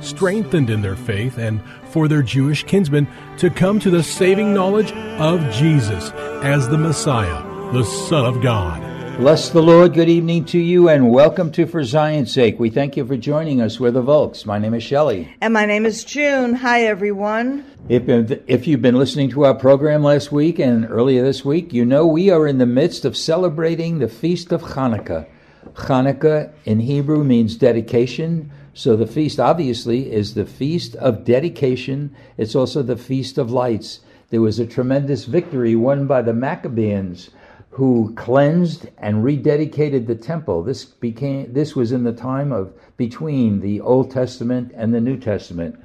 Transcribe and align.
strengthened 0.00 0.70
in 0.70 0.82
their 0.82 0.96
faith 0.96 1.38
and 1.38 1.60
for 1.90 2.08
their 2.08 2.22
Jewish 2.22 2.64
kinsmen 2.64 3.06
to 3.38 3.50
come 3.50 3.78
to 3.80 3.90
the 3.90 4.02
saving 4.02 4.54
knowledge 4.54 4.92
of 4.92 5.40
Jesus 5.52 6.10
as 6.42 6.68
the 6.68 6.78
Messiah, 6.78 7.42
the 7.72 7.84
Son 7.84 8.24
of 8.24 8.42
God. 8.42 8.88
Bless 9.18 9.48
the 9.48 9.60
Lord. 9.60 9.94
Good 9.94 10.08
evening 10.08 10.44
to 10.44 10.60
you 10.60 10.88
and 10.88 11.10
welcome 11.10 11.50
to 11.50 11.66
For 11.66 11.82
Zion's 11.82 12.32
Sake. 12.32 12.60
We 12.60 12.70
thank 12.70 12.96
you 12.96 13.04
for 13.04 13.16
joining 13.16 13.60
us. 13.60 13.80
We're 13.80 13.90
the 13.90 14.00
Volks. 14.00 14.46
My 14.46 14.60
name 14.60 14.74
is 14.74 14.84
Shelley. 14.84 15.34
And 15.40 15.52
my 15.52 15.66
name 15.66 15.84
is 15.84 16.04
June. 16.04 16.54
Hi, 16.54 16.82
everyone. 16.82 17.64
If, 17.88 18.08
if 18.46 18.68
you've 18.68 18.80
been 18.80 18.94
listening 18.94 19.30
to 19.30 19.44
our 19.44 19.56
program 19.56 20.04
last 20.04 20.30
week 20.30 20.60
and 20.60 20.88
earlier 20.88 21.24
this 21.24 21.44
week, 21.44 21.72
you 21.72 21.84
know 21.84 22.06
we 22.06 22.30
are 22.30 22.46
in 22.46 22.58
the 22.58 22.66
midst 22.66 23.04
of 23.04 23.16
celebrating 23.16 23.98
the 23.98 24.06
Feast 24.06 24.52
of 24.52 24.62
Hanukkah. 24.62 25.26
Hanukkah 25.74 26.52
in 26.64 26.78
Hebrew 26.78 27.24
means 27.24 27.56
dedication. 27.56 28.52
So 28.78 28.94
the 28.94 29.08
feast 29.08 29.40
obviously 29.40 30.12
is 30.12 30.34
the 30.34 30.46
feast 30.46 30.94
of 30.94 31.24
dedication. 31.24 32.14
It's 32.36 32.54
also 32.54 32.80
the 32.80 32.96
feast 32.96 33.36
of 33.36 33.50
lights. 33.50 33.98
There 34.30 34.40
was 34.40 34.60
a 34.60 34.66
tremendous 34.66 35.24
victory 35.24 35.74
won 35.74 36.06
by 36.06 36.22
the 36.22 36.32
Maccabees 36.32 37.30
who 37.70 38.14
cleansed 38.14 38.86
and 38.96 39.24
rededicated 39.24 40.06
the 40.06 40.14
temple. 40.14 40.62
This 40.62 40.84
became 40.84 41.52
this 41.52 41.74
was 41.74 41.90
in 41.90 42.04
the 42.04 42.12
time 42.12 42.52
of 42.52 42.72
between 42.96 43.62
the 43.62 43.80
Old 43.80 44.12
Testament 44.12 44.70
and 44.76 44.94
the 44.94 45.00
New 45.00 45.16
Testament. 45.16 45.76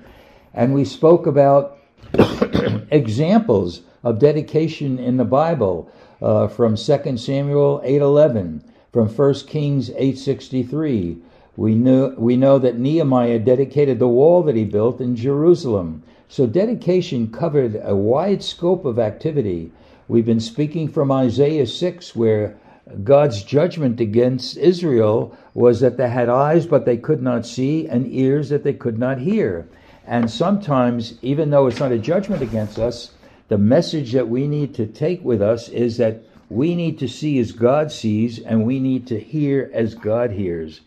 And 0.54 0.76
we 0.76 0.86
spoke 0.86 1.26
about 1.26 1.80
examples 2.92 3.82
of 4.04 4.20
dedication 4.20 5.00
in 5.00 5.18
the 5.18 5.26
Bible 5.26 5.92
uh, 6.22 6.48
from 6.48 6.76
2 6.76 7.18
Samuel 7.18 7.82
8:11, 7.84 8.62
from 8.92 9.08
1 9.08 9.34
Kings 9.48 9.90
8:63, 9.90 11.22
we 11.56 11.76
know, 11.76 12.16
we 12.18 12.36
know 12.36 12.58
that 12.58 12.80
Nehemiah 12.80 13.38
dedicated 13.38 14.00
the 14.00 14.08
wall 14.08 14.42
that 14.44 14.56
he 14.56 14.64
built 14.64 15.00
in 15.00 15.16
Jerusalem. 15.16 16.02
So 16.28 16.48
dedication 16.48 17.32
covered 17.32 17.80
a 17.84 17.96
wide 17.96 18.44
scope 18.44 18.86
of 18.86 18.98
activity. 18.98 19.72
We've 20.08 20.26
been 20.26 20.40
speaking 20.40 20.88
from 20.88 21.12
Isaiah 21.12 21.68
6, 21.68 22.16
where 22.16 22.58
God's 23.04 23.44
judgment 23.44 24.00
against 24.00 24.58
Israel 24.58 25.38
was 25.54 25.80
that 25.82 25.98
they 25.98 26.10
had 26.10 26.28
eyes 26.28 26.66
but 26.66 26.86
they 26.86 26.98
could 26.98 27.22
not 27.22 27.46
see 27.46 27.88
and 27.88 28.12
ears 28.12 28.50
that 28.50 28.64
they 28.64 28.74
could 28.74 28.98
not 28.98 29.20
hear. 29.20 29.68
And 30.08 30.32
sometimes, 30.32 31.20
even 31.22 31.52
though 31.52 31.68
it's 31.68 31.80
not 31.80 31.92
a 31.92 32.00
judgment 32.00 32.42
against 32.42 32.80
us, 32.80 33.12
the 33.48 33.60
message 33.60 34.12
that 34.14 34.28
we 34.28 34.48
need 34.48 34.74
to 34.74 34.88
take 34.88 35.24
with 35.24 35.42
us 35.42 35.70
is 35.70 35.98
that 35.98 36.24
we 36.50 36.74
need 36.74 36.98
to 37.00 37.08
see 37.08 37.38
as 37.38 37.52
God 37.52 37.92
sees 37.92 38.40
and 38.40 38.66
we 38.66 38.80
need 38.80 39.06
to 39.08 39.20
hear 39.20 39.70
as 39.72 39.94
God 39.94 40.32
hears 40.32 40.82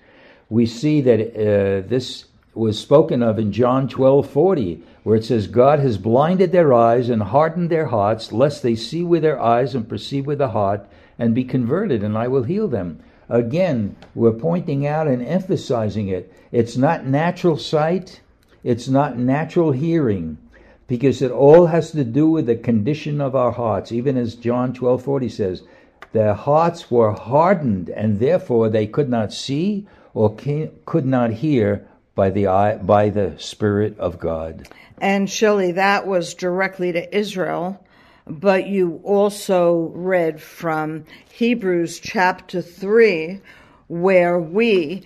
we 0.48 0.66
see 0.66 1.00
that 1.00 1.20
uh, 1.20 1.86
this 1.88 2.26
was 2.54 2.78
spoken 2.78 3.22
of 3.22 3.38
in 3.38 3.52
John 3.52 3.88
12:40, 3.88 4.80
where 5.02 5.16
it 5.16 5.24
says, 5.24 5.46
God 5.46 5.78
has 5.80 5.98
blinded 5.98 6.52
their 6.52 6.72
eyes 6.72 7.08
and 7.08 7.22
hardened 7.22 7.70
their 7.70 7.86
hearts, 7.86 8.32
lest 8.32 8.62
they 8.62 8.74
see 8.74 9.04
with 9.04 9.22
their 9.22 9.40
eyes 9.40 9.74
and 9.74 9.88
perceive 9.88 10.26
with 10.26 10.38
the 10.38 10.48
heart 10.48 10.86
and 11.18 11.34
be 11.34 11.44
converted, 11.44 12.02
and 12.02 12.16
I 12.16 12.28
will 12.28 12.44
heal 12.44 12.68
them. 12.68 13.00
Again, 13.28 13.96
we're 14.14 14.32
pointing 14.32 14.86
out 14.86 15.08
and 15.08 15.22
emphasizing 15.22 16.08
it. 16.08 16.32
It's 16.52 16.76
not 16.76 17.06
natural 17.06 17.56
sight, 17.56 18.20
it's 18.62 18.88
not 18.88 19.18
natural 19.18 19.72
hearing, 19.72 20.38
because 20.86 21.20
it 21.22 21.30
all 21.30 21.66
has 21.66 21.90
to 21.90 22.04
do 22.04 22.28
with 22.28 22.46
the 22.46 22.56
condition 22.56 23.20
of 23.20 23.34
our 23.34 23.52
hearts, 23.52 23.92
even 23.92 24.16
as 24.16 24.34
John 24.34 24.72
12:40 24.72 25.30
says, 25.30 25.62
their 26.12 26.34
hearts 26.34 26.90
were 26.90 27.12
hardened, 27.12 27.90
and 27.90 28.20
therefore 28.20 28.70
they 28.70 28.86
could 28.86 29.10
not 29.10 29.32
see 29.32 29.86
or 30.16 30.34
could 30.86 31.04
not 31.04 31.30
hear 31.30 31.86
by 32.14 32.30
the 32.30 32.46
eye, 32.46 32.74
by 32.78 33.10
the 33.10 33.34
Spirit 33.36 33.98
of 33.98 34.18
God. 34.18 34.66
And 34.98 35.28
Shelley, 35.28 35.72
that 35.72 36.06
was 36.06 36.32
directly 36.32 36.90
to 36.92 37.14
Israel, 37.14 37.84
but 38.26 38.66
you 38.66 38.98
also 39.04 39.92
read 39.94 40.40
from 40.40 41.04
Hebrews 41.30 42.00
chapter 42.00 42.62
3, 42.62 43.42
where 43.88 44.40
we, 44.40 45.02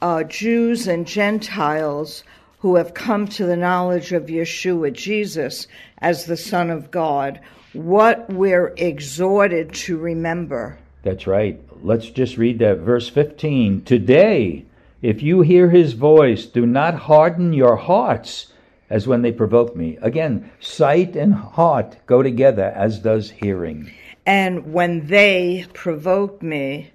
uh, 0.00 0.22
Jews 0.22 0.88
and 0.88 1.06
Gentiles, 1.06 2.24
who 2.60 2.76
have 2.76 2.94
come 2.94 3.28
to 3.28 3.44
the 3.44 3.58
knowledge 3.58 4.12
of 4.12 4.24
Yeshua, 4.24 4.90
Jesus, 4.90 5.66
as 5.98 6.24
the 6.24 6.36
Son 6.38 6.70
of 6.70 6.90
God, 6.90 7.40
what 7.74 8.32
we're 8.32 8.72
exhorted 8.78 9.74
to 9.74 9.98
remember. 9.98 10.78
That's 11.06 11.28
right. 11.28 11.62
Let's 11.84 12.10
just 12.10 12.36
read 12.36 12.58
that 12.58 12.78
verse 12.78 13.08
15. 13.08 13.84
Today, 13.84 14.64
if 15.00 15.22
you 15.22 15.42
hear 15.42 15.70
his 15.70 15.92
voice, 15.92 16.46
do 16.46 16.66
not 16.66 16.94
harden 16.94 17.52
your 17.52 17.76
hearts 17.76 18.52
as 18.90 19.06
when 19.06 19.22
they 19.22 19.30
provoke 19.30 19.76
me. 19.76 19.98
Again, 20.02 20.50
sight 20.58 21.14
and 21.14 21.32
heart 21.32 21.96
go 22.06 22.24
together, 22.24 22.72
as 22.74 22.98
does 22.98 23.30
hearing. 23.30 23.92
And 24.26 24.72
when 24.72 25.06
they 25.06 25.66
provoke 25.74 26.42
me 26.42 26.90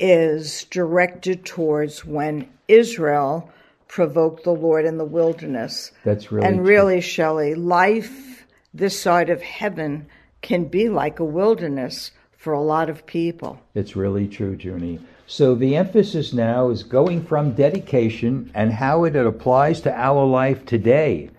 is 0.00 0.64
directed 0.64 1.44
towards 1.44 2.04
when 2.04 2.48
Israel 2.66 3.52
provoked 3.86 4.42
the 4.42 4.50
Lord 4.50 4.84
in 4.84 4.98
the 4.98 5.04
wilderness. 5.04 5.92
That's 6.02 6.32
really 6.32 6.48
And 6.48 6.66
really, 6.66 7.00
Shelley, 7.00 7.54
life 7.54 8.46
this 8.74 8.98
side 8.98 9.30
of 9.30 9.42
heaven 9.42 10.08
can 10.42 10.64
be 10.64 10.88
like 10.88 11.20
a 11.20 11.24
wilderness 11.24 12.10
for 12.44 12.52
a 12.52 12.60
lot 12.60 12.90
of 12.90 13.06
people. 13.06 13.58
It's 13.74 13.96
really 13.96 14.28
true, 14.28 14.54
Junie. 14.60 15.00
So 15.26 15.54
the 15.54 15.76
emphasis 15.76 16.34
now 16.34 16.68
is 16.68 16.82
going 16.82 17.24
from 17.24 17.54
dedication 17.54 18.50
and 18.54 18.70
how 18.70 19.04
it 19.04 19.16
applies 19.16 19.80
to 19.80 19.92
our 19.92 20.26
life 20.26 20.66
today. 20.66 21.30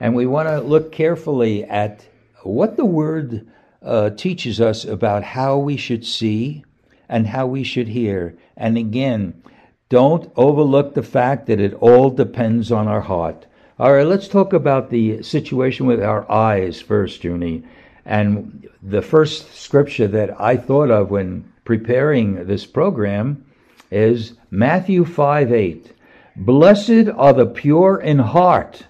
And 0.00 0.16
we 0.16 0.26
want 0.26 0.48
to 0.48 0.60
look 0.60 0.90
carefully 0.90 1.62
at 1.62 2.04
what 2.42 2.76
the 2.76 2.84
Word 2.84 3.46
uh, 3.82 4.10
teaches 4.10 4.60
us 4.60 4.84
about 4.84 5.22
how 5.22 5.58
we 5.58 5.76
should 5.76 6.04
see 6.04 6.64
and 7.08 7.28
how 7.28 7.46
we 7.46 7.62
should 7.62 7.86
hear. 7.86 8.36
And 8.56 8.76
again, 8.76 9.40
don't 9.88 10.30
overlook 10.34 10.94
the 10.94 11.04
fact 11.04 11.46
that 11.46 11.60
it 11.60 11.74
all 11.74 12.10
depends 12.10 12.72
on 12.72 12.88
our 12.88 13.02
heart. 13.02 13.46
All 13.78 13.92
right, 13.92 14.06
let's 14.06 14.26
talk 14.26 14.52
about 14.52 14.90
the 14.90 15.22
situation 15.22 15.86
with 15.86 16.02
our 16.02 16.28
eyes 16.28 16.80
first, 16.80 17.22
Junie. 17.22 17.62
And 18.08 18.66
the 18.82 19.02
first 19.02 19.54
scripture 19.54 20.08
that 20.08 20.40
I 20.40 20.56
thought 20.56 20.90
of 20.90 21.10
when 21.10 21.52
preparing 21.66 22.46
this 22.46 22.64
program 22.64 23.44
is 23.90 24.32
Matthew 24.50 25.04
5 25.04 25.52
8. 25.52 25.92
Blessed 26.34 27.08
are 27.14 27.34
the 27.34 27.44
pure 27.44 28.00
in 28.00 28.18
heart, 28.18 28.84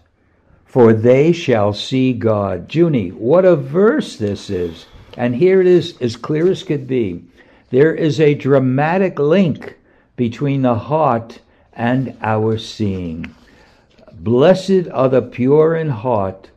for 0.64 0.92
they 0.92 1.32
shall 1.32 1.72
see 1.72 2.12
God. 2.12 2.72
Junie, 2.72 3.08
what 3.08 3.44
a 3.44 3.56
verse 3.56 4.14
this 4.14 4.50
is. 4.50 4.86
And 5.16 5.34
here 5.34 5.60
it 5.60 5.66
is, 5.66 6.00
as 6.00 6.14
clear 6.14 6.48
as 6.48 6.62
could 6.62 6.86
be. 6.86 7.24
There 7.70 7.92
is 7.92 8.20
a 8.20 8.34
dramatic 8.34 9.18
link 9.18 9.78
between 10.14 10.62
the 10.62 10.76
heart 10.76 11.40
and 11.72 12.16
our 12.22 12.56
seeing. 12.56 13.34
Blessed 14.12 14.88
are 14.92 15.08
the 15.08 15.22
pure 15.22 15.74
in 15.74 15.88
heart, 15.88 16.50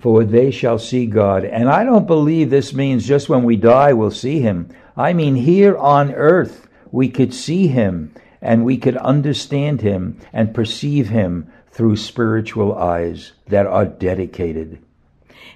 for 0.00 0.24
they 0.24 0.50
shall 0.50 0.78
see 0.78 1.06
God. 1.06 1.44
And 1.44 1.68
I 1.68 1.84
don't 1.84 2.06
believe 2.06 2.50
this 2.50 2.72
means 2.72 3.06
just 3.06 3.28
when 3.28 3.44
we 3.44 3.56
die 3.56 3.92
we'll 3.92 4.10
see 4.10 4.40
him. 4.40 4.68
I 4.96 5.12
mean, 5.12 5.34
here 5.34 5.76
on 5.76 6.12
earth 6.12 6.68
we 6.90 7.08
could 7.08 7.34
see 7.34 7.68
him 7.68 8.14
and 8.40 8.64
we 8.64 8.76
could 8.76 8.96
understand 8.96 9.80
him 9.80 10.18
and 10.32 10.54
perceive 10.54 11.08
him 11.08 11.50
through 11.70 11.96
spiritual 11.96 12.76
eyes 12.76 13.32
that 13.48 13.66
are 13.66 13.86
dedicated. 13.86 14.82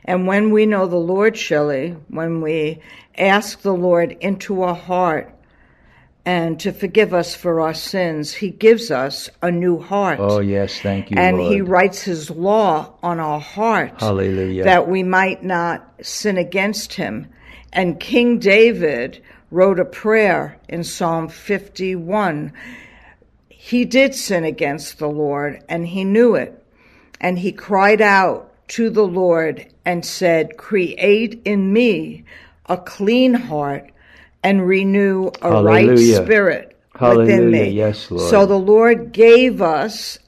And 0.04 0.26
when 0.26 0.50
we 0.50 0.66
know 0.66 0.86
the 0.86 0.96
Lord, 0.96 1.36
Shelley, 1.36 1.96
when 2.08 2.40
we 2.40 2.80
ask 3.18 3.60
the 3.60 3.74
Lord 3.74 4.12
into 4.20 4.62
our 4.62 4.74
heart 4.74 5.35
and 6.26 6.58
to 6.58 6.72
forgive 6.72 7.14
us 7.14 7.36
for 7.36 7.60
our 7.60 7.72
sins, 7.72 8.34
He 8.34 8.50
gives 8.50 8.90
us 8.90 9.30
a 9.42 9.50
new 9.52 9.78
heart. 9.78 10.18
Oh, 10.20 10.40
yes, 10.40 10.80
thank 10.80 11.12
you. 11.12 11.16
and 11.16 11.38
Lord. 11.38 11.52
He 11.52 11.60
writes 11.60 12.02
His 12.02 12.30
law 12.30 12.92
on 13.00 13.20
our 13.20 13.38
heart 13.38 14.00
Hallelujah. 14.00 14.64
that 14.64 14.88
we 14.88 15.04
might 15.04 15.44
not 15.44 15.88
sin 16.02 16.36
against 16.36 16.94
Him. 16.94 17.28
And 17.72 18.00
King 18.00 18.40
David 18.40 19.22
wrote 19.52 19.78
a 19.78 19.84
prayer 19.84 20.58
in 20.68 20.82
Psalm 20.82 21.28
51. 21.28 22.52
He 23.48 23.84
did 23.84 24.12
sin 24.12 24.44
against 24.44 24.98
the 24.98 25.08
Lord, 25.08 25.62
and 25.68 25.86
he 25.86 26.04
knew 26.04 26.34
it. 26.34 26.64
And 27.20 27.38
he 27.38 27.52
cried 27.52 28.00
out 28.00 28.52
to 28.68 28.90
the 28.90 29.06
Lord 29.06 29.66
and 29.84 30.04
said, 30.04 30.56
Create 30.56 31.40
in 31.44 31.72
me 31.72 32.24
a 32.66 32.76
clean 32.76 33.34
heart 33.34 33.90
and 34.46 34.64
renew 34.64 35.28
a 35.42 35.60
right 35.60 35.88
Hallelujah. 35.88 36.24
spirit 36.24 36.78
within 37.00 37.50
me. 37.50 37.70
Yes, 37.70 38.08
Lord. 38.12 38.30
So 38.30 38.46
the 38.46 38.56
Lord 38.58 39.10
gave 39.10 39.60
us, 39.60 40.20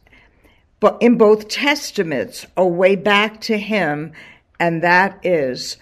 but 0.80 1.00
in 1.00 1.16
both 1.16 1.46
testaments, 1.46 2.44
a 2.56 2.66
way 2.66 2.96
back 2.96 3.40
to 3.42 3.56
Him, 3.56 4.12
and 4.58 4.82
that 4.82 5.20
is 5.22 5.76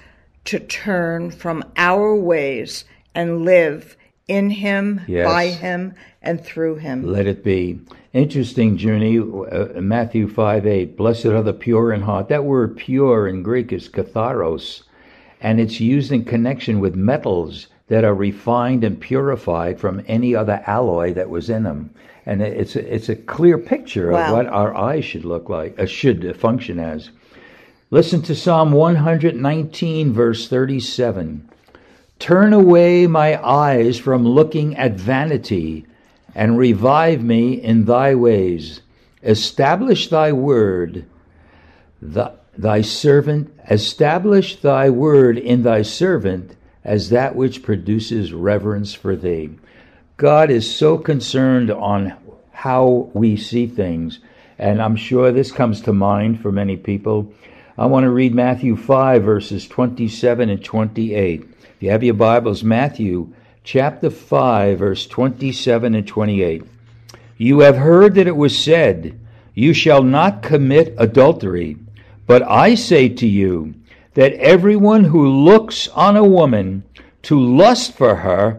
to 0.44 0.60
turn 0.60 1.30
from 1.30 1.64
our 1.78 2.14
ways 2.14 2.84
and 3.14 3.46
live 3.46 3.96
in 4.28 4.50
Him, 4.50 5.00
Yes. 5.06 5.26
by 5.26 5.46
Him, 5.46 5.94
and 6.20 6.44
through 6.44 6.76
Him. 6.76 7.10
Let 7.10 7.26
it 7.26 7.42
be. 7.42 7.80
Interesting, 8.12 8.76
Junie, 8.76 9.18
uh, 9.18 9.80
Matthew 9.80 10.28
5 10.28 10.66
8. 10.66 10.94
Blessed 10.94 11.26
are 11.26 11.42
the 11.42 11.54
pure 11.54 11.90
in 11.90 12.02
heart. 12.02 12.28
That 12.28 12.44
word 12.44 12.76
pure 12.76 13.28
in 13.28 13.42
Greek 13.42 13.72
is 13.72 13.88
katharos, 13.88 14.82
and 15.40 15.58
it's 15.58 15.80
used 15.80 16.12
in 16.12 16.26
connection 16.26 16.80
with 16.80 16.96
metals 16.96 17.68
that 17.88 18.04
are 18.04 18.14
refined 18.14 18.82
and 18.84 19.00
purified 19.00 19.78
from 19.78 20.02
any 20.08 20.34
other 20.34 20.62
alloy 20.66 21.14
that 21.14 21.30
was 21.30 21.48
in 21.48 21.62
them. 21.62 21.90
And 22.24 22.42
it's 22.42 22.74
a, 22.74 22.94
it's 22.94 23.08
a 23.08 23.14
clear 23.16 23.58
picture 23.58 24.10
Wow. 24.10 24.26
of 24.26 24.32
what 24.32 24.46
our 24.46 24.74
eyes 24.76 25.04
should 25.04 25.24
look 25.24 25.48
like, 25.48 25.78
uh, 25.78 25.86
should 25.86 26.36
function 26.36 26.80
as. 26.80 27.10
Listen 27.90 28.20
to 28.22 28.34
Psalm 28.34 28.72
119, 28.72 30.12
verse 30.12 30.48
37. 30.48 31.48
Turn 32.18 32.52
away 32.52 33.06
my 33.06 33.40
eyes 33.46 33.98
from 33.98 34.26
looking 34.26 34.76
at 34.76 34.94
vanity, 34.94 35.86
and 36.34 36.58
revive 36.58 37.22
me 37.22 37.52
in 37.54 37.84
thy 37.84 38.14
ways. 38.14 38.80
Establish 39.22 40.08
thy 40.08 40.32
word, 40.32 41.04
th- 42.02 42.28
thy 42.58 42.80
servant, 42.80 43.52
establish 43.70 44.56
thy 44.60 44.90
word 44.90 45.38
in 45.38 45.62
thy 45.62 45.82
servant 45.82 46.56
as 46.86 47.10
that 47.10 47.34
which 47.34 47.64
produces 47.64 48.32
reverence 48.32 48.94
for 48.94 49.16
thee. 49.16 49.50
God 50.16 50.50
is 50.50 50.72
so 50.72 50.96
concerned 50.96 51.68
on 51.68 52.16
how 52.52 53.10
we 53.12 53.36
see 53.36 53.66
things, 53.66 54.20
and 54.56 54.80
I'm 54.80 54.94
sure 54.94 55.32
this 55.32 55.50
comes 55.50 55.80
to 55.82 55.92
mind 55.92 56.40
for 56.40 56.52
many 56.52 56.76
people. 56.76 57.34
I 57.76 57.86
want 57.86 58.04
to 58.04 58.10
read 58.10 58.36
Matthew 58.36 58.76
5, 58.76 59.24
verses 59.24 59.66
27 59.66 60.48
and 60.48 60.64
28. 60.64 61.42
If 61.42 61.82
you 61.82 61.90
have 61.90 62.04
your 62.04 62.14
Bibles, 62.14 62.62
Matthew 62.62 63.34
chapter 63.64 64.08
5, 64.08 64.78
verse 64.78 65.08
27 65.08 65.96
and 65.96 66.06
28. 66.06 66.62
You 67.36 67.58
have 67.60 67.76
heard 67.76 68.14
that 68.14 68.28
it 68.28 68.36
was 68.36 68.56
said, 68.56 69.18
You 69.54 69.74
shall 69.74 70.04
not 70.04 70.40
commit 70.40 70.94
adultery. 70.98 71.78
But 72.28 72.42
I 72.42 72.76
say 72.76 73.08
to 73.08 73.26
you 73.26 73.74
that 74.16 74.32
everyone 74.34 75.04
who 75.04 75.28
looks 75.28 75.88
on 75.88 76.16
a 76.16 76.24
woman 76.24 76.82
to 77.20 77.38
lust 77.38 77.92
for 77.94 78.16
her 78.16 78.58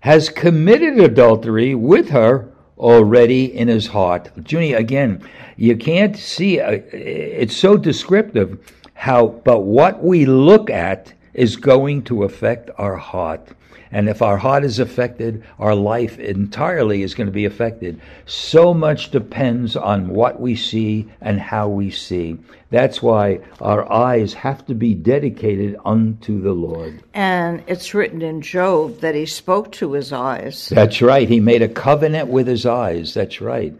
has 0.00 0.28
committed 0.28 1.00
adultery 1.00 1.74
with 1.74 2.10
her 2.10 2.52
already 2.76 3.56
in 3.56 3.68
his 3.68 3.86
heart. 3.86 4.30
Junie, 4.46 4.74
again, 4.74 5.26
you 5.56 5.78
can't 5.78 6.14
see, 6.14 6.60
uh, 6.60 6.80
it's 6.92 7.56
so 7.56 7.78
descriptive 7.78 8.58
how, 8.92 9.28
but 9.28 9.60
what 9.60 10.04
we 10.04 10.26
look 10.26 10.68
at 10.68 11.14
is 11.34 11.56
going 11.56 12.02
to 12.04 12.24
affect 12.24 12.70
our 12.78 12.96
heart. 12.96 13.48
And 13.90 14.08
if 14.08 14.20
our 14.20 14.36
heart 14.36 14.64
is 14.64 14.78
affected, 14.78 15.42
our 15.58 15.74
life 15.74 16.18
entirely 16.18 17.02
is 17.02 17.14
going 17.14 17.26
to 17.26 17.32
be 17.32 17.46
affected. 17.46 18.00
So 18.26 18.74
much 18.74 19.10
depends 19.10 19.76
on 19.76 20.08
what 20.08 20.40
we 20.40 20.56
see 20.56 21.08
and 21.20 21.40
how 21.40 21.68
we 21.68 21.90
see. 21.90 22.38
That's 22.70 23.02
why 23.02 23.40
our 23.60 23.90
eyes 23.90 24.34
have 24.34 24.66
to 24.66 24.74
be 24.74 24.92
dedicated 24.92 25.76
unto 25.86 26.40
the 26.42 26.52
Lord. 26.52 27.02
And 27.14 27.62
it's 27.66 27.94
written 27.94 28.20
in 28.20 28.42
Job 28.42 29.00
that 29.00 29.14
he 29.14 29.24
spoke 29.24 29.72
to 29.72 29.92
his 29.92 30.12
eyes. 30.12 30.68
That's 30.68 31.00
right. 31.00 31.28
He 31.28 31.40
made 31.40 31.62
a 31.62 31.68
covenant 31.68 32.28
with 32.28 32.46
his 32.46 32.66
eyes. 32.66 33.14
That's 33.14 33.40
right. 33.40 33.74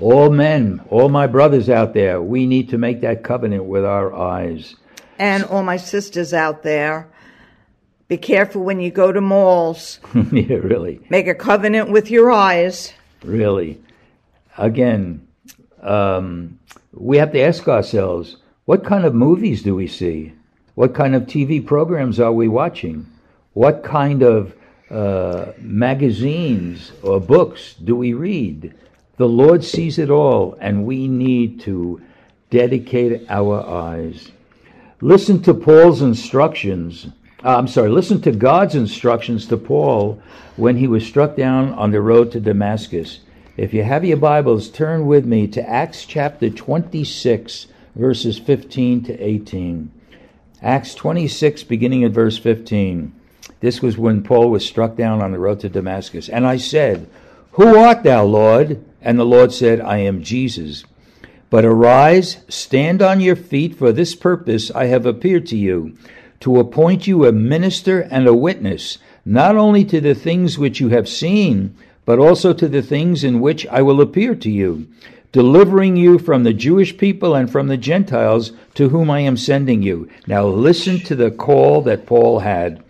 All 0.00 0.28
men, 0.28 0.82
all 0.90 1.08
my 1.08 1.26
brothers 1.26 1.70
out 1.70 1.94
there, 1.94 2.20
we 2.20 2.46
need 2.46 2.68
to 2.70 2.78
make 2.78 3.00
that 3.00 3.22
covenant 3.22 3.64
with 3.64 3.84
our 3.84 4.12
eyes. 4.12 4.74
And 5.18 5.44
all 5.44 5.62
my 5.62 5.76
sisters 5.76 6.32
out 6.32 6.62
there, 6.62 7.08
be 8.08 8.16
careful 8.16 8.62
when 8.62 8.80
you 8.80 8.90
go 8.90 9.12
to 9.12 9.20
malls. 9.20 10.00
yeah, 10.32 10.56
really. 10.56 11.00
Make 11.08 11.26
a 11.26 11.34
covenant 11.34 11.90
with 11.90 12.10
your 12.10 12.30
eyes. 12.30 12.92
Really. 13.22 13.80
Again, 14.58 15.26
um, 15.82 16.58
we 16.92 17.18
have 17.18 17.32
to 17.32 17.40
ask 17.40 17.66
ourselves 17.68 18.36
what 18.64 18.84
kind 18.84 19.04
of 19.04 19.14
movies 19.14 19.62
do 19.62 19.74
we 19.74 19.86
see? 19.86 20.32
What 20.74 20.94
kind 20.94 21.14
of 21.14 21.24
TV 21.24 21.64
programs 21.64 22.18
are 22.18 22.32
we 22.32 22.48
watching? 22.48 23.06
What 23.52 23.84
kind 23.84 24.22
of 24.22 24.54
uh, 24.90 25.52
magazines 25.58 26.92
or 27.02 27.20
books 27.20 27.74
do 27.74 27.94
we 27.94 28.12
read? 28.14 28.74
The 29.16 29.28
Lord 29.28 29.62
sees 29.62 29.98
it 29.98 30.10
all, 30.10 30.56
and 30.60 30.84
we 30.84 31.06
need 31.06 31.60
to 31.60 32.02
dedicate 32.50 33.26
our 33.28 33.64
eyes. 33.64 34.32
Listen 35.04 35.42
to 35.42 35.52
Paul's 35.52 36.00
instructions. 36.00 37.08
uh, 37.44 37.58
I'm 37.58 37.68
sorry, 37.68 37.90
listen 37.90 38.22
to 38.22 38.32
God's 38.32 38.74
instructions 38.74 39.46
to 39.48 39.58
Paul 39.58 40.18
when 40.56 40.78
he 40.78 40.86
was 40.86 41.04
struck 41.04 41.36
down 41.36 41.74
on 41.74 41.90
the 41.90 42.00
road 42.00 42.32
to 42.32 42.40
Damascus. 42.40 43.20
If 43.58 43.74
you 43.74 43.82
have 43.82 44.02
your 44.06 44.16
Bibles, 44.16 44.70
turn 44.70 45.04
with 45.04 45.26
me 45.26 45.46
to 45.48 45.68
Acts 45.68 46.06
chapter 46.06 46.48
26, 46.48 47.66
verses 47.94 48.38
15 48.38 49.04
to 49.04 49.20
18. 49.22 49.92
Acts 50.62 50.94
26, 50.94 51.64
beginning 51.64 52.02
at 52.02 52.12
verse 52.12 52.38
15. 52.38 53.12
This 53.60 53.82
was 53.82 53.98
when 53.98 54.22
Paul 54.22 54.50
was 54.50 54.64
struck 54.64 54.96
down 54.96 55.20
on 55.20 55.32
the 55.32 55.38
road 55.38 55.60
to 55.60 55.68
Damascus. 55.68 56.30
And 56.30 56.46
I 56.46 56.56
said, 56.56 57.10
Who 57.52 57.76
art 57.76 58.04
thou, 58.04 58.24
Lord? 58.24 58.82
And 59.02 59.18
the 59.18 59.26
Lord 59.26 59.52
said, 59.52 59.82
I 59.82 59.98
am 59.98 60.22
Jesus. 60.22 60.82
But 61.54 61.64
arise, 61.64 62.38
stand 62.48 63.00
on 63.00 63.20
your 63.20 63.36
feet, 63.36 63.76
for 63.76 63.92
this 63.92 64.16
purpose 64.16 64.72
I 64.72 64.86
have 64.86 65.06
appeared 65.06 65.46
to 65.46 65.56
you, 65.56 65.94
to 66.40 66.58
appoint 66.58 67.06
you 67.06 67.26
a 67.26 67.30
minister 67.30 68.00
and 68.00 68.26
a 68.26 68.34
witness, 68.34 68.98
not 69.24 69.54
only 69.54 69.84
to 69.84 70.00
the 70.00 70.16
things 70.16 70.58
which 70.58 70.80
you 70.80 70.88
have 70.88 71.08
seen, 71.08 71.76
but 72.04 72.18
also 72.18 72.54
to 72.54 72.66
the 72.66 72.82
things 72.82 73.22
in 73.22 73.40
which 73.40 73.68
I 73.68 73.82
will 73.82 74.00
appear 74.00 74.34
to 74.34 74.50
you, 74.50 74.88
delivering 75.30 75.94
you 75.94 76.18
from 76.18 76.42
the 76.42 76.52
Jewish 76.52 76.96
people 76.96 77.36
and 77.36 77.48
from 77.48 77.68
the 77.68 77.76
Gentiles 77.76 78.50
to 78.74 78.88
whom 78.88 79.08
I 79.08 79.20
am 79.20 79.36
sending 79.36 79.80
you. 79.80 80.08
Now 80.26 80.48
listen 80.48 80.98
to 81.04 81.14
the 81.14 81.30
call 81.30 81.82
that 81.82 82.04
Paul 82.04 82.40
had 82.40 82.82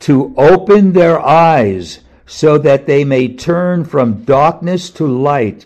to 0.00 0.34
open 0.36 0.92
their 0.92 1.18
eyes 1.18 2.00
so 2.26 2.58
that 2.58 2.84
they 2.86 3.04
may 3.04 3.28
turn 3.28 3.86
from 3.86 4.24
darkness 4.24 4.90
to 4.90 5.06
light, 5.06 5.64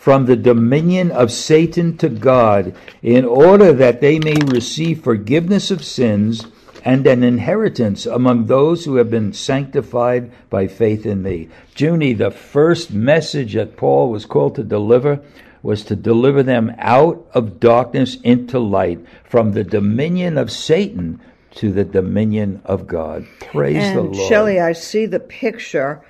from 0.00 0.24
the 0.24 0.36
dominion 0.36 1.10
of 1.10 1.30
Satan 1.30 1.94
to 1.98 2.08
God, 2.08 2.74
in 3.02 3.26
order 3.26 3.70
that 3.70 4.00
they 4.00 4.18
may 4.18 4.38
receive 4.46 5.04
forgiveness 5.04 5.70
of 5.70 5.84
sins 5.84 6.46
and 6.82 7.06
an 7.06 7.22
inheritance 7.22 8.06
among 8.06 8.46
those 8.46 8.86
who 8.86 8.94
have 8.94 9.10
been 9.10 9.30
sanctified 9.30 10.32
by 10.48 10.66
faith 10.66 11.04
in 11.04 11.22
me. 11.22 11.50
Junie, 11.76 12.14
the 12.14 12.30
first 12.30 12.90
message 12.90 13.52
that 13.52 13.76
Paul 13.76 14.10
was 14.10 14.24
called 14.24 14.54
to 14.54 14.62
deliver 14.62 15.20
was 15.62 15.84
to 15.84 15.94
deliver 15.94 16.42
them 16.42 16.72
out 16.78 17.28
of 17.34 17.60
darkness 17.60 18.16
into 18.22 18.58
light, 18.58 19.00
from 19.28 19.52
the 19.52 19.64
dominion 19.64 20.38
of 20.38 20.50
Satan 20.50 21.20
to 21.56 21.70
the 21.72 21.84
dominion 21.84 22.62
of 22.64 22.86
God. 22.86 23.26
Praise 23.40 23.92
the 23.92 24.00
And 24.00 24.16
Lord. 24.16 24.28
Shelley, 24.30 24.60
I 24.60 24.72
see 24.72 25.04
the 25.04 25.20
picture 25.20 26.00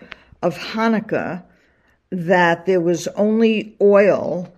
of 0.40 0.56
Hanukkah 0.56 1.42
that 2.10 2.66
there 2.66 2.80
was 2.80 3.06
only 3.08 3.74
oil 3.80 4.52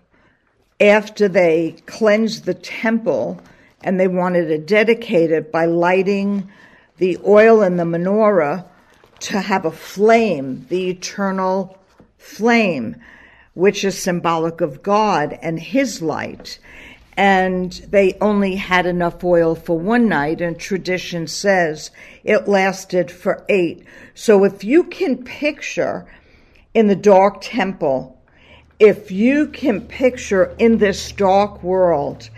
after 0.80 1.28
they 1.28 1.76
cleansed 1.86 2.44
the 2.44 2.54
temple 2.54 3.40
and 3.82 3.98
they 3.98 4.08
wanted 4.08 4.46
to 4.46 4.58
dedicate 4.58 5.30
it 5.30 5.52
by 5.52 5.66
lighting 5.66 6.50
the 6.98 7.18
oil 7.26 7.62
in 7.62 7.76
the 7.76 7.84
menorah 7.84 8.64
to 9.20 9.40
have 9.40 9.64
a 9.64 9.70
flame, 9.70 10.66
the 10.68 10.90
eternal 10.90 11.78
flame. 12.18 12.96
which 13.54 13.84
is 13.84 14.00
symbolic 14.00 14.60
of 14.60 14.82
God 14.82 15.38
and 15.42 15.60
His 15.60 16.00
light. 16.00 16.58
And 17.16 17.72
they 17.90 18.16
only 18.20 18.56
had 18.56 18.86
enough 18.86 19.22
oil 19.22 19.54
for 19.54 19.78
one 19.78 20.08
night, 20.08 20.40
and 20.40 20.58
tradition 20.58 21.26
says 21.26 21.90
it 22.24 22.48
lasted 22.48 23.10
for 23.10 23.44
eight. 23.50 23.84
So 24.14 24.44
if 24.44 24.64
you 24.64 24.84
can 24.84 25.22
picture 25.22 26.06
in 26.74 26.86
the 26.86 26.96
dark 26.96 27.38
temple, 27.40 28.18
if 28.78 29.10
you 29.10 29.46
can 29.48 29.80
picture 29.80 30.54
in 30.58 30.78
this 30.78 31.12
dark 31.12 31.62
world, 31.62 32.28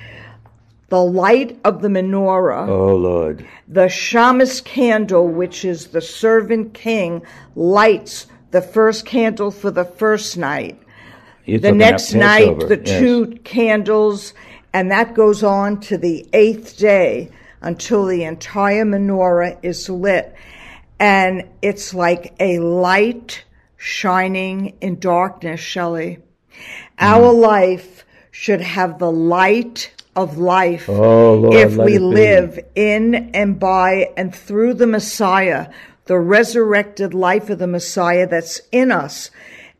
the 0.88 1.02
light 1.02 1.58
of 1.64 1.80
the 1.82 1.88
menorah, 1.88 2.68
Oh, 2.68 2.94
Lord. 2.96 3.46
the 3.66 3.86
shamus 3.88 4.62
candle, 4.62 5.26
which 5.28 5.64
is 5.64 5.88
the 5.88 6.00
servant 6.00 6.74
king, 6.74 7.22
lights 7.56 8.26
the 8.50 8.60
first 8.62 9.06
candle 9.06 9.50
for 9.50 9.70
the 9.70 9.84
first 9.84 10.36
night. 10.36 10.78
You're 11.46 11.60
The 11.60 11.72
next 11.72 12.14
night, 12.14 12.58
the 12.60 12.80
yes. 12.84 12.98
two 13.00 13.38
candles, 13.44 14.34
and 14.72 14.90
that 14.90 15.14
goes 15.14 15.42
on 15.42 15.80
to 15.80 15.98
the 15.98 16.26
eighth 16.32 16.78
day 16.78 17.30
until 17.60 18.06
the 18.06 18.24
entire 18.24 18.84
menorah 18.84 19.58
is 19.62 19.88
lit. 19.88 20.34
And 21.00 21.44
it's 21.62 21.94
like 21.94 22.34
a 22.38 22.58
light 22.60 23.44
shining 23.84 24.72
in 24.80 24.98
darkness, 24.98 25.60
Shelley. 25.60 26.18
Our 26.98 27.34
Mm. 27.34 27.40
life 27.40 28.06
should 28.30 28.62
have 28.62 28.98
the 28.98 29.12
light 29.12 29.90
of 30.16 30.38
life 30.38 30.88
Oh, 30.88 31.34
Lord, 31.34 31.54
if 31.54 31.76
we 31.76 31.98
live 31.98 32.58
in 32.74 33.30
and 33.34 33.58
by 33.58 34.08
and 34.16 34.34
through 34.34 34.74
the 34.74 34.86
Messiah, 34.86 35.66
the 36.06 36.18
resurrected 36.18 37.12
life 37.12 37.50
of 37.50 37.58
the 37.58 37.66
Messiah 37.66 38.26
that's 38.26 38.62
in 38.72 38.90
us. 38.90 39.30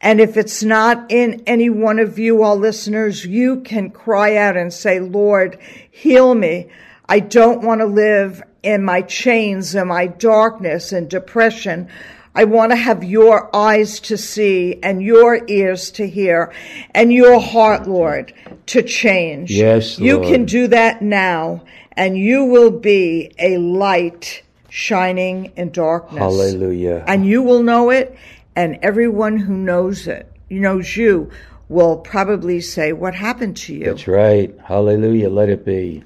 And 0.03 0.21
if 0.21 0.37
it's 0.37 0.63
not 0.63 1.07
in 1.09 1.43
any 1.47 1.71
one 1.71 1.99
of 1.99 2.19
you, 2.19 2.43
all 2.43 2.59
listeners, 2.59 3.25
you 3.25 3.63
can 3.63 3.89
cry 3.89 4.37
out 4.37 4.55
and 4.55 4.71
say, 4.71 5.01
Lord, 5.01 5.57
heal 5.91 6.35
me. 6.35 6.69
I 7.09 7.21
don't 7.21 7.63
want 7.63 7.81
to 7.81 7.87
live 7.87 8.43
in 8.63 8.85
my 8.85 9.01
chains 9.01 9.75
and 9.75 9.89
my 9.89 10.09
darkness 10.09 10.93
and 10.93 11.09
depression. 11.09 11.89
I 12.35 12.45
want 12.45 12.73
to 12.73 12.77
have 12.77 13.05
your 13.05 13.55
eyes 13.55 14.01
to 14.01 14.19
see 14.19 14.79
and 14.83 15.03
your 15.03 15.45
ears 15.47 15.91
to 15.93 16.09
hear 16.09 16.53
and 16.93 17.13
your 17.13 17.41
heart, 17.41 17.87
Lord, 17.87 18.35
to 18.67 18.83
change. 18.83 19.53
Yes, 19.53 19.99
You 19.99 20.17
Lord. 20.17 20.29
can 20.29 20.45
do 20.45 20.67
that 20.69 21.01
now 21.01 21.63
and 21.93 22.19
you 22.19 22.45
will 22.45 22.73
be 22.73 23.31
a 23.39 23.59
light 23.59 24.43
shining 24.69 25.53
in 25.57 25.71
darkness. 25.71 26.19
Hallelujah. 26.19 27.05
And 27.07 27.25
you 27.25 27.43
will 27.43 27.63
know 27.63 27.91
it 27.91 28.17
and 28.57 28.79
everyone 28.83 29.37
who 29.37 29.55
knows 29.55 30.09
it, 30.09 30.31
knows 30.51 30.97
you, 30.97 31.31
will 31.69 31.97
probably 31.99 32.61
say, 32.61 32.93
what 32.93 33.15
happened 33.15 33.57
to 33.57 33.75
you? 33.75 33.87
That's 33.87 34.09
right. 34.09 34.53
Hallelujah. 34.65 35.31
Let 35.31 35.49
it 35.49 35.65
be. 35.65 36.03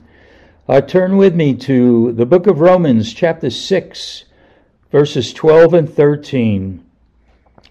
Uh, 0.68 0.82
turn 0.82 1.16
with 1.16 1.35
me 1.35 1.54
to 1.54 2.12
the 2.12 2.26
book 2.26 2.47
of 2.47 2.61
Romans, 2.61 3.14
chapter 3.14 3.49
6, 3.49 4.25
verses 4.90 5.33
12 5.33 5.75
and 5.75 5.92
13. 5.92 6.85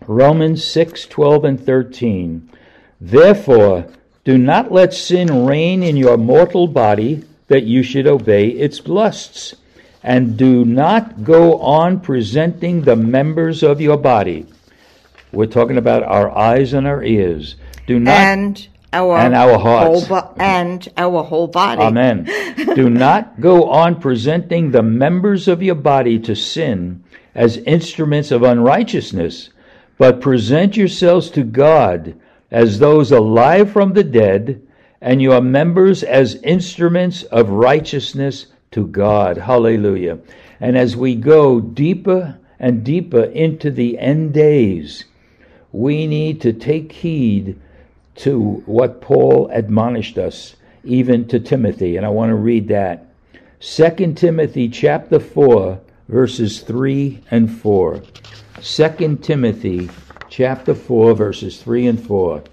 Romans 0.06 0.64
6, 0.64 1.06
12 1.08 1.44
and 1.44 1.66
13. 1.66 2.50
Therefore, 3.02 3.88
do 4.24 4.38
not 4.38 4.72
let 4.72 4.94
sin 4.94 5.46
reign 5.46 5.84
in 5.84 5.98
your 5.98 6.18
mortal 6.18 6.68
body, 6.68 7.24
that 7.48 7.64
you 7.64 7.82
should 7.82 8.08
obey 8.08 8.50
its 8.50 8.86
lusts. 8.88 9.56
And 10.04 10.38
do 10.38 10.66
not 10.66 11.24
go 11.24 11.60
on 11.60 12.00
presenting 12.00 12.82
the 12.82 12.96
members 12.96 13.64
of 13.64 13.82
your 13.82 13.98
body. 13.98 14.46
We're 15.32 15.48
talking 15.48 15.78
about 15.78 16.04
our 16.04 16.30
eyes 16.36 16.74
and 16.74 16.88
our 16.88 17.04
ears. 17.04 17.56
Do 17.88 18.00
not 18.00 18.14
and 18.14 18.68
our, 18.94 19.18
And 19.18 19.36
our 19.36 19.58
hearts. 19.60 20.08
bo- 20.08 20.34
and 20.40 20.88
our 20.98 21.24
whole 21.24 21.48
body. 21.48 21.82
Amen. 21.82 22.24
Do 22.76 22.90
not 23.06 23.40
go 23.42 23.70
on 23.70 24.00
presenting 24.00 24.72
the 24.72 24.84
members 24.84 25.48
of 25.48 25.62
your 25.62 25.76
body 25.76 26.20
to 26.20 26.36
sin 26.36 27.04
as 27.36 27.58
instruments 27.58 28.32
of 28.32 28.44
unrighteousness, 28.44 29.50
but 29.98 30.22
present 30.22 30.78
yourselves 30.78 31.30
to 31.32 31.44
God 31.44 32.16
as 32.50 32.80
those 32.80 33.12
alive 33.12 33.72
from 33.72 33.94
the 33.94 34.04
dead, 34.04 34.62
and 35.02 35.22
your 35.22 35.42
members 35.42 36.02
as 36.02 36.36
instruments 36.44 37.24
of 37.24 37.50
righteousness 37.50 38.48
to 38.72 38.88
God. 38.88 39.38
Hallelujah. 39.38 40.18
And 40.60 40.78
as 40.78 40.96
we 40.96 41.14
go 41.16 41.60
deeper 41.60 42.38
and 42.60 42.84
deeper 42.84 43.24
into 43.26 43.70
the 43.70 44.00
end 44.00 44.34
days, 44.34 45.06
we 45.72 46.08
need 46.08 46.42
to 46.42 46.54
take 46.54 46.92
heed 46.92 47.60
to 48.18 48.64
what 48.66 49.02
Paul 49.02 49.50
admonished 49.52 50.18
us, 50.18 50.56
even 50.84 51.28
to 51.28 51.40
Timothy, 51.40 51.98
and 51.98 52.06
I 52.06 52.10
want 52.10 52.30
to 52.30 52.36
read 52.36 52.68
that. 52.70 53.06
2 53.60 54.14
Timothy 54.14 54.70
chapter 54.70 55.20
4, 55.20 55.80
verses 56.08 56.62
3 56.62 57.22
and 57.32 57.52
4. 57.52 58.02
2 58.62 59.18
Timothy 59.22 59.90
chapter 60.30 60.74
4, 60.74 61.16
verses 61.16 61.62
3 61.62 61.88
and 61.88 62.06
4. 62.06 62.44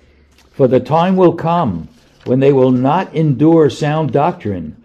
For 0.50 0.68
the 0.68 0.80
time 0.80 1.16
will 1.16 1.35
come 1.35 1.88
when 2.25 2.40
they 2.40 2.52
will 2.52 2.71
not 2.71 3.14
endure 3.14 3.68
sound 3.71 4.12
doctrine, 4.12 4.83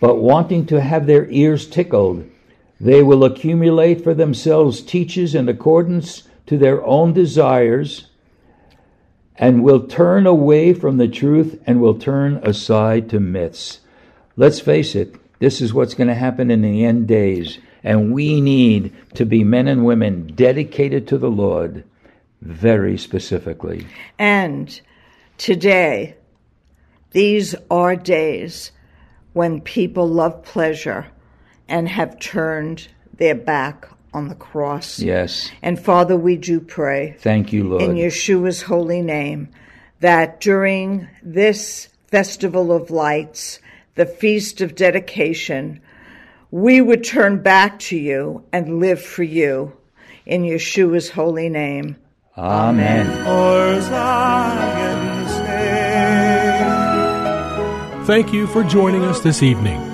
but 0.00 0.16
wanting 0.16 0.66
to 0.66 0.80
have 0.80 1.06
their 1.06 1.30
ears 1.30 1.66
tickled, 1.66 2.24
they 2.80 3.02
will 3.02 3.24
accumulate 3.24 4.02
for 4.02 4.12
themselves 4.12 4.82
teachers 4.82 5.34
in 5.34 5.48
accordance 5.48 6.24
to 6.46 6.58
their 6.58 6.84
own 6.84 7.12
desires 7.12 8.08
and 9.36 9.62
will 9.62 9.86
turn 9.86 10.26
away 10.26 10.72
from 10.72 10.96
the 10.96 11.08
truth 11.08 11.60
and 11.66 11.80
will 11.80 11.98
turn 11.98 12.36
aside 12.42 13.10
to 13.10 13.20
myths. 13.20 13.80
Let's 14.36 14.60
face 14.60 14.94
it, 14.94 15.16
this 15.38 15.60
is 15.60 15.74
what's 15.74 15.94
going 15.94 16.08
to 16.08 16.14
happen 16.14 16.50
in 16.50 16.62
the 16.62 16.84
end 16.84 17.08
days, 17.08 17.58
and 17.82 18.12
we 18.12 18.40
need 18.40 18.94
to 19.14 19.24
be 19.24 19.44
men 19.44 19.68
and 19.68 19.84
women 19.84 20.28
dedicated 20.34 21.08
to 21.08 21.18
the 21.18 21.30
Lord 21.30 21.84
very 22.40 22.96
specifically. 22.96 23.86
And 24.18 24.80
today, 25.38 26.16
these 27.10 27.54
are 27.70 27.96
days 27.96 28.72
when 29.32 29.60
people 29.60 30.08
love 30.08 30.44
pleasure 30.44 31.06
and 31.68 31.88
have 31.88 32.18
turned 32.20 32.88
their 33.16 33.34
back 33.34 33.88
on 34.14 34.28
the 34.28 34.34
cross. 34.34 35.00
Yes. 35.00 35.50
And 35.60 35.78
Father, 35.78 36.16
we 36.16 36.36
do 36.36 36.60
pray 36.60 37.16
Thank 37.18 37.52
you, 37.52 37.64
Lord. 37.64 37.82
in 37.82 37.96
Yeshua's 37.96 38.62
holy 38.62 39.02
name 39.02 39.48
that 40.00 40.40
during 40.40 41.08
this 41.22 41.88
festival 42.06 42.72
of 42.72 42.90
lights, 42.90 43.58
the 43.96 44.06
feast 44.06 44.60
of 44.60 44.74
dedication, 44.74 45.80
we 46.50 46.80
would 46.80 47.04
turn 47.04 47.42
back 47.42 47.78
to 47.80 47.96
you 47.96 48.44
and 48.52 48.78
live 48.78 49.02
for 49.02 49.24
you 49.24 49.72
in 50.24 50.42
Yeshua's 50.42 51.10
holy 51.10 51.48
name. 51.48 51.96
Amen. 52.36 53.06
For 53.24 53.80
Zion's 53.80 55.30
sake. 55.32 55.44
Thank 58.06 58.32
you 58.32 58.46
for 58.46 58.62
joining 58.64 59.04
us 59.04 59.20
this 59.20 59.42
evening. 59.42 59.93